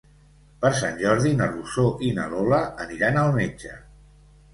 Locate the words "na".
1.41-1.49, 2.15-2.25